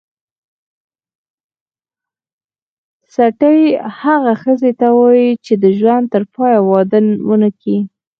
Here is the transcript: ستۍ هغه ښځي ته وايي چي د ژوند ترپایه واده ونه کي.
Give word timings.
ستۍ 3.13 3.59
هغه 4.01 4.31
ښځي 4.41 4.71
ته 4.79 4.87
وايي 4.97 5.29
چي 5.45 5.53
د 5.63 5.65
ژوند 5.77 6.05
ترپایه 6.13 6.59
واده 6.71 6.99
ونه 7.29 7.49
کي. 7.61 7.77